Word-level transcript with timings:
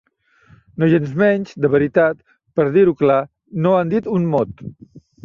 Nogensmenys, 0.83 1.51
de 1.65 1.69
veritat, 1.75 2.19
per 2.61 2.65
dir-ho 2.79 2.95
clar, 3.03 3.19
no 3.67 3.75
n'han 3.77 3.93
dit 3.93 4.11
un 4.15 4.27
mot. 4.33 4.65